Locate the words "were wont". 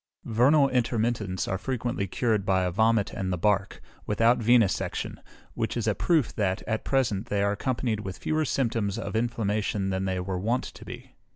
10.19-10.63